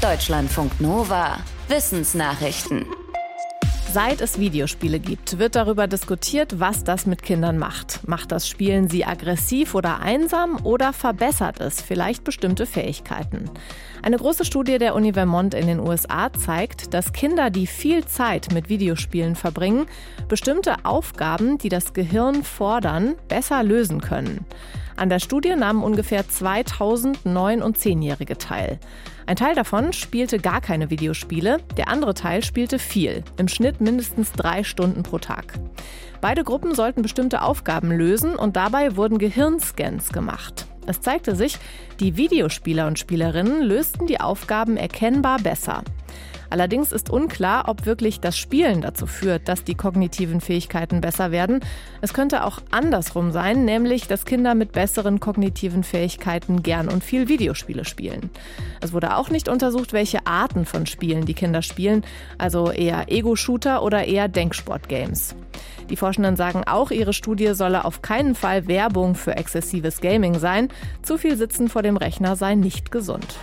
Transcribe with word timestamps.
Deutschlandfunk 0.00 0.80
Nova. 0.80 1.36
Wissensnachrichten. 1.68 2.86
Seit 3.92 4.22
es 4.22 4.38
Videospiele 4.38 4.98
gibt, 4.98 5.38
wird 5.38 5.56
darüber 5.56 5.88
diskutiert, 5.88 6.58
was 6.58 6.84
das 6.84 7.04
mit 7.04 7.22
Kindern 7.22 7.58
macht. 7.58 8.08
Macht 8.08 8.32
das 8.32 8.48
Spielen 8.48 8.88
sie 8.88 9.04
aggressiv 9.04 9.74
oder 9.74 10.00
einsam 10.00 10.58
oder 10.64 10.94
verbessert 10.94 11.60
es 11.60 11.82
vielleicht 11.82 12.24
bestimmte 12.24 12.64
Fähigkeiten? 12.64 13.50
Eine 14.00 14.16
große 14.16 14.46
Studie 14.46 14.78
der 14.78 14.94
Uni 14.94 15.12
Vermont 15.12 15.52
in 15.52 15.66
den 15.66 15.80
USA 15.80 16.32
zeigt, 16.32 16.94
dass 16.94 17.12
Kinder, 17.12 17.50
die 17.50 17.66
viel 17.66 18.06
Zeit 18.06 18.54
mit 18.54 18.70
Videospielen 18.70 19.36
verbringen, 19.36 19.84
bestimmte 20.28 20.86
Aufgaben, 20.86 21.58
die 21.58 21.68
das 21.68 21.92
Gehirn 21.92 22.42
fordern, 22.42 23.16
besser 23.28 23.62
lösen 23.62 24.00
können. 24.00 24.46
An 25.00 25.08
der 25.08 25.18
Studie 25.18 25.56
nahmen 25.56 25.82
ungefähr 25.82 26.28
2000 26.28 27.20
9- 27.24 27.62
und 27.62 27.78
10-Jährige 27.78 28.36
teil. 28.36 28.78
Ein 29.24 29.36
Teil 29.36 29.54
davon 29.54 29.94
spielte 29.94 30.38
gar 30.38 30.60
keine 30.60 30.90
Videospiele, 30.90 31.56
der 31.78 31.88
andere 31.88 32.12
Teil 32.12 32.44
spielte 32.44 32.78
viel, 32.78 33.24
im 33.38 33.48
Schnitt 33.48 33.80
mindestens 33.80 34.32
drei 34.32 34.62
Stunden 34.62 35.02
pro 35.02 35.16
Tag. 35.16 35.54
Beide 36.20 36.44
Gruppen 36.44 36.74
sollten 36.74 37.00
bestimmte 37.00 37.40
Aufgaben 37.40 37.90
lösen 37.90 38.36
und 38.36 38.56
dabei 38.56 38.94
wurden 38.94 39.16
Gehirnscans 39.16 40.12
gemacht. 40.12 40.66
Es 40.86 41.00
zeigte 41.00 41.34
sich, 41.34 41.56
die 41.98 42.18
Videospieler 42.18 42.86
und 42.86 42.98
Spielerinnen 42.98 43.62
lösten 43.62 44.06
die 44.06 44.20
Aufgaben 44.20 44.76
erkennbar 44.76 45.38
besser. 45.38 45.82
Allerdings 46.50 46.92
ist 46.92 47.10
unklar, 47.10 47.68
ob 47.68 47.86
wirklich 47.86 48.20
das 48.20 48.36
Spielen 48.36 48.80
dazu 48.80 49.06
führt, 49.06 49.48
dass 49.48 49.64
die 49.64 49.76
kognitiven 49.76 50.40
Fähigkeiten 50.40 51.00
besser 51.00 51.30
werden. 51.30 51.60
Es 52.00 52.12
könnte 52.12 52.44
auch 52.44 52.58
andersrum 52.70 53.30
sein, 53.30 53.64
nämlich 53.64 54.08
dass 54.08 54.24
Kinder 54.24 54.54
mit 54.54 54.72
besseren 54.72 55.20
kognitiven 55.20 55.84
Fähigkeiten 55.84 56.62
gern 56.62 56.88
und 56.88 57.04
viel 57.04 57.28
Videospiele 57.28 57.84
spielen. 57.84 58.30
Es 58.80 58.92
wurde 58.92 59.16
auch 59.16 59.30
nicht 59.30 59.48
untersucht, 59.48 59.92
welche 59.92 60.26
Arten 60.26 60.64
von 60.64 60.86
Spielen 60.86 61.24
die 61.24 61.34
Kinder 61.34 61.62
spielen, 61.62 62.04
also 62.36 62.70
eher 62.70 63.10
Ego-Shooter 63.10 63.82
oder 63.82 64.04
eher 64.04 64.28
Denksport-Games. 64.28 65.36
Die 65.88 65.96
Forschenden 65.96 66.36
sagen 66.36 66.62
auch, 66.66 66.90
ihre 66.90 67.12
Studie 67.12 67.54
solle 67.54 67.84
auf 67.84 68.02
keinen 68.02 68.34
Fall 68.34 68.68
Werbung 68.68 69.14
für 69.14 69.36
exzessives 69.36 70.00
Gaming 70.00 70.38
sein. 70.38 70.68
Zu 71.02 71.18
viel 71.18 71.36
Sitzen 71.36 71.68
vor 71.68 71.82
dem 71.82 71.96
Rechner 71.96 72.36
sei 72.36 72.54
nicht 72.54 72.90
gesund. 72.90 73.36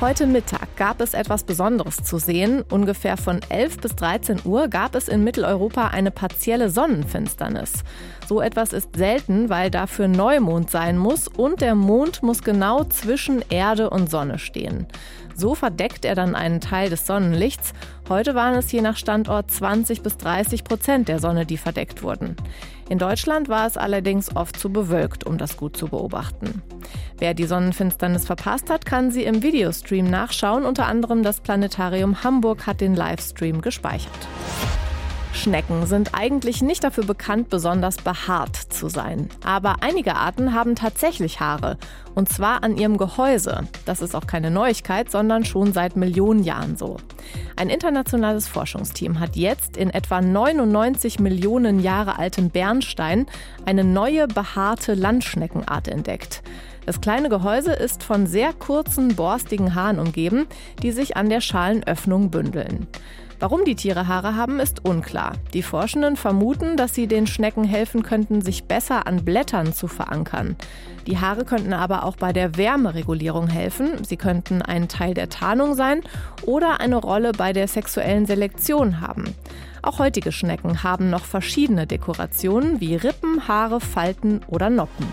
Heute 0.00 0.26
Mittag 0.26 0.76
gab 0.76 1.02
es 1.02 1.12
etwas 1.12 1.44
Besonderes 1.44 1.96
zu 1.96 2.16
sehen. 2.16 2.64
Ungefähr 2.70 3.18
von 3.18 3.40
11 3.50 3.80
bis 3.80 3.96
13 3.96 4.40
Uhr 4.46 4.68
gab 4.68 4.94
es 4.94 5.08
in 5.08 5.24
Mitteleuropa 5.24 5.88
eine 5.88 6.10
partielle 6.10 6.70
Sonnenfinsternis. 6.70 7.84
So 8.26 8.40
etwas 8.40 8.72
ist 8.72 8.96
selten, 8.96 9.50
weil 9.50 9.70
dafür 9.70 10.08
Neumond 10.08 10.70
sein 10.70 10.96
muss 10.96 11.28
und 11.28 11.60
der 11.60 11.74
Mond 11.74 12.22
muss 12.22 12.42
genau 12.42 12.84
zwischen 12.84 13.44
Erde 13.50 13.90
und 13.90 14.10
Sonne 14.10 14.38
stehen. 14.38 14.86
So 15.36 15.54
verdeckt 15.54 16.06
er 16.06 16.14
dann 16.14 16.34
einen 16.34 16.62
Teil 16.62 16.88
des 16.88 17.06
Sonnenlichts. 17.06 17.74
Heute 18.08 18.34
waren 18.34 18.54
es 18.54 18.72
je 18.72 18.80
nach 18.80 18.96
Standort 18.96 19.50
20 19.50 20.02
bis 20.02 20.16
30 20.16 20.64
Prozent 20.64 21.08
der 21.08 21.18
Sonne, 21.18 21.44
die 21.44 21.58
verdeckt 21.58 22.02
wurden. 22.02 22.36
In 22.88 22.98
Deutschland 22.98 23.50
war 23.50 23.66
es 23.66 23.76
allerdings 23.76 24.34
oft 24.34 24.58
zu 24.58 24.70
bewölkt, 24.72 25.24
um 25.24 25.36
das 25.36 25.58
gut 25.58 25.76
zu 25.76 25.88
beobachten. 25.88 26.62
Wer 27.20 27.34
die 27.34 27.44
Sonnenfinsternis 27.44 28.24
verpasst 28.24 28.70
hat, 28.70 28.86
kann 28.86 29.10
sie 29.10 29.24
im 29.24 29.42
Videostream 29.42 30.08
nachschauen. 30.08 30.64
Unter 30.64 30.86
anderem 30.86 31.22
das 31.22 31.40
Planetarium 31.40 32.24
Hamburg 32.24 32.66
hat 32.66 32.80
den 32.80 32.96
Livestream 32.96 33.60
gespeichert. 33.60 34.10
Schnecken 35.34 35.84
sind 35.84 36.14
eigentlich 36.14 36.62
nicht 36.62 36.82
dafür 36.82 37.04
bekannt, 37.04 37.50
besonders 37.50 37.98
behaart 37.98 38.56
zu 38.56 38.88
sein. 38.88 39.28
Aber 39.44 39.76
einige 39.82 40.14
Arten 40.16 40.54
haben 40.54 40.74
tatsächlich 40.76 41.40
Haare. 41.40 41.76
Und 42.14 42.30
zwar 42.30 42.64
an 42.64 42.78
ihrem 42.78 42.96
Gehäuse. 42.96 43.68
Das 43.84 44.00
ist 44.00 44.14
auch 44.14 44.26
keine 44.26 44.50
Neuigkeit, 44.50 45.10
sondern 45.10 45.44
schon 45.44 45.74
seit 45.74 45.96
Millionen 45.96 46.42
Jahren 46.42 46.78
so. 46.78 46.96
Ein 47.56 47.68
internationales 47.68 48.48
Forschungsteam 48.48 49.20
hat 49.20 49.36
jetzt 49.36 49.76
in 49.76 49.90
etwa 49.90 50.20
99 50.20 51.20
Millionen 51.20 51.80
Jahre 51.80 52.18
altem 52.18 52.50
Bernstein 52.50 53.26
eine 53.66 53.84
neue 53.84 54.26
behaarte 54.28 54.94
Landschneckenart 54.94 55.88
entdeckt. 55.88 56.42
Das 56.86 57.00
kleine 57.00 57.28
Gehäuse 57.28 57.72
ist 57.72 58.02
von 58.02 58.26
sehr 58.26 58.52
kurzen, 58.52 59.14
borstigen 59.14 59.74
Haaren 59.74 59.98
umgeben, 59.98 60.46
die 60.82 60.92
sich 60.92 61.16
an 61.16 61.28
der 61.28 61.40
Schalenöffnung 61.40 62.30
bündeln. 62.30 62.88
Warum 63.40 63.64
die 63.64 63.74
Tiere 63.74 64.06
Haare 64.06 64.36
haben, 64.36 64.60
ist 64.60 64.84
unklar. 64.84 65.32
Die 65.54 65.62
Forschenden 65.62 66.16
vermuten, 66.16 66.76
dass 66.76 66.94
sie 66.94 67.06
den 67.06 67.26
Schnecken 67.26 67.64
helfen 67.64 68.02
könnten, 68.02 68.42
sich 68.42 68.64
besser 68.64 69.06
an 69.06 69.24
Blättern 69.24 69.72
zu 69.72 69.88
verankern. 69.88 70.56
Die 71.06 71.18
Haare 71.18 71.46
könnten 71.46 71.72
aber 71.72 72.04
auch 72.04 72.16
bei 72.16 72.34
der 72.34 72.58
Wärmeregulierung 72.58 73.48
helfen. 73.48 74.04
Sie 74.04 74.18
könnten 74.18 74.60
ein 74.60 74.88
Teil 74.88 75.14
der 75.14 75.30
Tarnung 75.30 75.74
sein 75.74 76.02
oder 76.44 76.80
eine 76.80 76.96
Rolle 76.96 77.32
bei 77.32 77.54
der 77.54 77.66
sexuellen 77.66 78.26
Selektion 78.26 79.00
haben. 79.00 79.24
Auch 79.80 79.98
heutige 79.98 80.32
Schnecken 80.32 80.82
haben 80.82 81.08
noch 81.08 81.24
verschiedene 81.24 81.86
Dekorationen 81.86 82.82
wie 82.82 82.94
Rippen, 82.96 83.48
Haare, 83.48 83.80
Falten 83.80 84.42
oder 84.48 84.68
Noppen. 84.68 85.06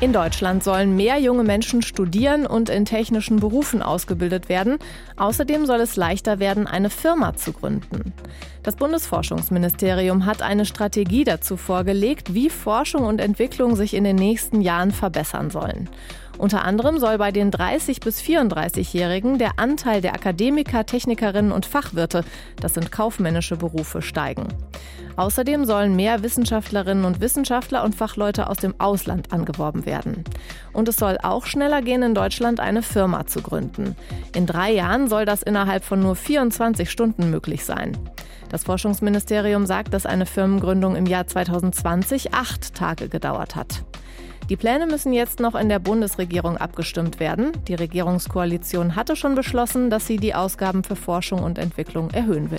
In 0.00 0.14
Deutschland 0.14 0.64
sollen 0.64 0.96
mehr 0.96 1.18
junge 1.18 1.44
Menschen 1.44 1.82
studieren 1.82 2.46
und 2.46 2.70
in 2.70 2.86
technischen 2.86 3.38
Berufen 3.38 3.82
ausgebildet 3.82 4.48
werden. 4.48 4.78
Außerdem 5.16 5.66
soll 5.66 5.80
es 5.80 5.96
leichter 5.96 6.38
werden, 6.38 6.66
eine 6.66 6.88
Firma 6.88 7.36
zu 7.36 7.52
gründen. 7.52 8.14
Das 8.62 8.76
Bundesforschungsministerium 8.76 10.24
hat 10.24 10.40
eine 10.40 10.64
Strategie 10.64 11.24
dazu 11.24 11.58
vorgelegt, 11.58 12.32
wie 12.32 12.48
Forschung 12.48 13.04
und 13.04 13.20
Entwicklung 13.20 13.76
sich 13.76 13.92
in 13.92 14.04
den 14.04 14.16
nächsten 14.16 14.62
Jahren 14.62 14.90
verbessern 14.90 15.50
sollen. 15.50 15.90
Unter 16.40 16.64
anderem 16.64 16.98
soll 16.98 17.18
bei 17.18 17.32
den 17.32 17.50
30 17.50 18.00
bis 18.00 18.22
34-Jährigen 18.22 19.36
der 19.36 19.58
Anteil 19.58 20.00
der 20.00 20.14
Akademiker, 20.14 20.86
Technikerinnen 20.86 21.52
und 21.52 21.66
Fachwirte, 21.66 22.24
das 22.58 22.72
sind 22.72 22.90
kaufmännische 22.90 23.58
Berufe, 23.58 24.00
steigen. 24.00 24.48
Außerdem 25.16 25.66
sollen 25.66 25.94
mehr 25.96 26.22
Wissenschaftlerinnen 26.22 27.04
und 27.04 27.20
Wissenschaftler 27.20 27.84
und 27.84 27.94
Fachleute 27.94 28.48
aus 28.48 28.56
dem 28.56 28.74
Ausland 28.78 29.34
angeworben 29.34 29.84
werden. 29.84 30.24
Und 30.72 30.88
es 30.88 30.96
soll 30.96 31.18
auch 31.22 31.44
schneller 31.44 31.82
gehen, 31.82 32.02
in 32.02 32.14
Deutschland 32.14 32.58
eine 32.58 32.82
Firma 32.82 33.26
zu 33.26 33.42
gründen. 33.42 33.94
In 34.34 34.46
drei 34.46 34.72
Jahren 34.72 35.08
soll 35.08 35.26
das 35.26 35.42
innerhalb 35.42 35.84
von 35.84 36.00
nur 36.00 36.16
24 36.16 36.90
Stunden 36.90 37.28
möglich 37.28 37.66
sein. 37.66 37.98
Das 38.48 38.64
Forschungsministerium 38.64 39.66
sagt, 39.66 39.92
dass 39.92 40.06
eine 40.06 40.24
Firmengründung 40.24 40.96
im 40.96 41.04
Jahr 41.04 41.26
2020 41.26 42.32
acht 42.32 42.74
Tage 42.74 43.10
gedauert 43.10 43.56
hat. 43.56 43.84
Die 44.50 44.56
Pläne 44.56 44.86
müssen 44.86 45.12
jetzt 45.12 45.38
noch 45.38 45.54
in 45.54 45.68
der 45.68 45.78
Bundesregierung 45.78 46.56
abgestimmt 46.56 47.20
werden. 47.20 47.52
Die 47.68 47.76
Regierungskoalition 47.76 48.96
hatte 48.96 49.14
schon 49.14 49.36
beschlossen, 49.36 49.90
dass 49.90 50.08
sie 50.08 50.16
die 50.16 50.34
Ausgaben 50.34 50.82
für 50.82 50.96
Forschung 50.96 51.44
und 51.44 51.56
Entwicklung 51.56 52.10
erhöhen 52.10 52.50
will. 52.50 52.58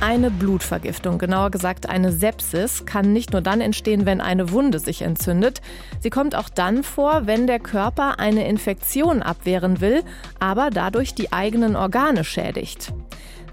Eine 0.00 0.30
Blutvergiftung, 0.30 1.18
genauer 1.18 1.50
gesagt 1.50 1.88
eine 1.88 2.12
Sepsis, 2.12 2.86
kann 2.86 3.12
nicht 3.12 3.32
nur 3.32 3.42
dann 3.42 3.60
entstehen, 3.60 4.06
wenn 4.06 4.22
eine 4.22 4.52
Wunde 4.52 4.78
sich 4.78 5.02
entzündet. 5.02 5.60
Sie 6.00 6.10
kommt 6.10 6.34
auch 6.34 6.48
dann 6.48 6.82
vor, 6.82 7.26
wenn 7.26 7.46
der 7.46 7.60
Körper 7.60 8.18
eine 8.18 8.48
Infektion 8.48 9.22
abwehren 9.22 9.82
will, 9.82 10.02
aber 10.40 10.70
dadurch 10.70 11.14
die 11.14 11.30
eigenen 11.30 11.76
Organe 11.76 12.24
schädigt. 12.24 12.92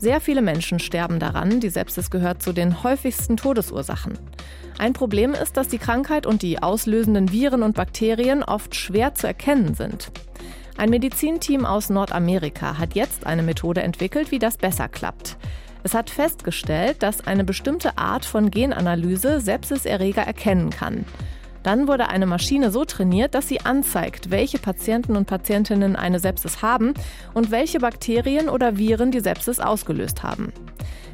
Sehr 0.01 0.19
viele 0.19 0.41
Menschen 0.41 0.79
sterben 0.79 1.19
daran. 1.19 1.59
Die 1.59 1.69
Sepsis 1.69 2.09
gehört 2.09 2.41
zu 2.41 2.53
den 2.53 2.81
häufigsten 2.81 3.37
Todesursachen. 3.37 4.17
Ein 4.79 4.93
Problem 4.93 5.35
ist, 5.35 5.57
dass 5.57 5.67
die 5.67 5.77
Krankheit 5.77 6.25
und 6.25 6.41
die 6.41 6.63
auslösenden 6.63 7.31
Viren 7.31 7.61
und 7.61 7.75
Bakterien 7.75 8.41
oft 8.41 8.73
schwer 8.73 9.13
zu 9.13 9.27
erkennen 9.27 9.75
sind. 9.75 10.11
Ein 10.75 10.89
Medizinteam 10.89 11.67
aus 11.67 11.91
Nordamerika 11.91 12.79
hat 12.79 12.95
jetzt 12.95 13.27
eine 13.27 13.43
Methode 13.43 13.83
entwickelt, 13.83 14.31
wie 14.31 14.39
das 14.39 14.57
besser 14.57 14.87
klappt. 14.87 15.37
Es 15.83 15.93
hat 15.93 16.09
festgestellt, 16.09 17.03
dass 17.03 17.27
eine 17.27 17.43
bestimmte 17.43 17.99
Art 17.99 18.25
von 18.25 18.49
Genanalyse 18.49 19.39
Sepsiserreger 19.39 20.23
erkennen 20.23 20.71
kann. 20.71 21.05
Dann 21.63 21.87
wurde 21.87 22.09
eine 22.09 22.25
Maschine 22.25 22.71
so 22.71 22.85
trainiert, 22.85 23.35
dass 23.35 23.47
sie 23.47 23.61
anzeigt, 23.61 24.31
welche 24.31 24.57
Patienten 24.57 25.15
und 25.15 25.25
Patientinnen 25.25 25.95
eine 25.95 26.19
Sepsis 26.19 26.61
haben 26.61 26.93
und 27.33 27.51
welche 27.51 27.79
Bakterien 27.79 28.49
oder 28.49 28.77
Viren 28.77 29.11
die 29.11 29.19
Sepsis 29.19 29.59
ausgelöst 29.59 30.23
haben. 30.23 30.51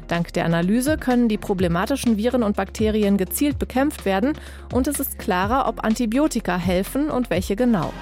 Dank 0.08 0.32
der 0.32 0.46
Analyse 0.46 0.96
können 0.96 1.28
die 1.28 1.36
problematischen 1.36 2.16
Viren 2.16 2.42
und 2.42 2.56
Bakterien 2.56 3.18
gezielt 3.18 3.58
bekämpft 3.58 4.06
werden 4.06 4.32
und 4.72 4.88
es 4.88 5.00
ist 5.00 5.18
klarer, 5.18 5.68
ob 5.68 5.84
Antibiotika 5.84 6.56
helfen 6.56 7.10
und 7.10 7.28
welche 7.28 7.56
genau. 7.56 7.92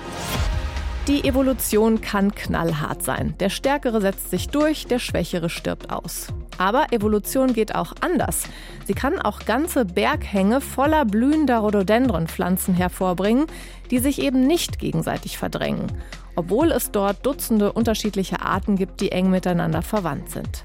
Die 1.09 1.25
Evolution 1.25 2.01
kann 2.01 2.35
knallhart 2.35 3.03
sein. 3.03 3.35
Der 3.39 3.49
Stärkere 3.49 4.01
setzt 4.01 4.31
sich 4.31 4.49
durch, 4.49 4.87
der 4.87 4.99
Schwächere 4.99 5.51
stirbt 5.51 5.91
aus. 5.91 6.29
Aber 6.59 6.93
Evolution 6.93 7.53
geht 7.53 7.75
auch 7.75 7.93
anders. 8.01 8.45
Sie 8.87 8.95
kann 8.95 9.21
auch 9.21 9.41
ganze 9.41 9.85
Berghänge 9.85 10.61
voller 10.61 11.05
blühender 11.05 11.59
Rhododendronpflanzen 11.59 12.75
hervorbringen, 12.75 13.47
die 13.91 13.99
sich 13.99 14.21
eben 14.21 14.47
nicht 14.47 14.79
gegenseitig 14.79 15.39
verdrängen, 15.39 15.93
obwohl 16.35 16.71
es 16.71 16.91
dort 16.91 17.25
Dutzende 17.27 17.73
unterschiedliche 17.73 18.41
Arten 18.41 18.77
gibt, 18.77 19.01
die 19.01 19.13
eng 19.13 19.31
miteinander 19.31 19.83
verwandt 19.83 20.31
sind. 20.31 20.65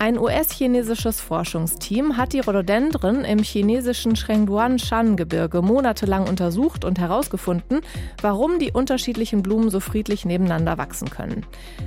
Ein 0.00 0.16
US-chinesisches 0.16 1.20
Forschungsteam 1.20 2.16
hat 2.16 2.32
die 2.32 2.38
Rhododendren 2.38 3.24
im 3.24 3.40
chinesischen 3.40 4.14
Shengduan-Shan-Gebirge 4.14 5.60
monatelang 5.60 6.28
untersucht 6.28 6.84
und 6.84 7.00
herausgefunden, 7.00 7.80
warum 8.22 8.60
die 8.60 8.70
unterschiedlichen 8.70 9.42
Blumen 9.42 9.70
so 9.70 9.80
friedlich 9.80 10.24
nebeneinander 10.24 10.78
wachsen 10.78 11.10
können. 11.10 11.44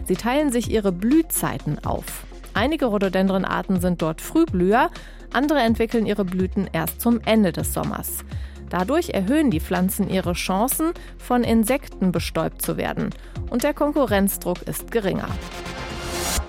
Sie 0.07 0.15
teilen 0.15 0.51
sich 0.51 0.69
ihre 0.69 0.91
Blühzeiten 0.91 1.85
auf. 1.85 2.25
Einige 2.53 2.85
Rhododendrenarten 2.85 3.79
sind 3.79 4.01
dort 4.01 4.21
Frühblüher, 4.21 4.89
andere 5.33 5.59
entwickeln 5.59 6.05
ihre 6.05 6.25
Blüten 6.25 6.69
erst 6.71 7.01
zum 7.01 7.21
Ende 7.25 7.51
des 7.51 7.73
Sommers. 7.73 8.25
Dadurch 8.69 9.09
erhöhen 9.09 9.51
die 9.51 9.59
Pflanzen 9.59 10.09
ihre 10.09 10.33
Chancen, 10.33 10.91
von 11.17 11.43
Insekten 11.43 12.11
bestäubt 12.11 12.61
zu 12.61 12.77
werden. 12.77 13.09
Und 13.49 13.63
der 13.63 13.73
Konkurrenzdruck 13.73 14.61
ist 14.63 14.91
geringer. 14.91 15.27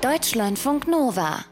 Deutschlandfunk 0.00 0.88
Nova 0.88 1.44